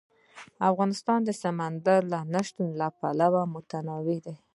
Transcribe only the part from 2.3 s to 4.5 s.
نه شتون له پلوه متنوع دی.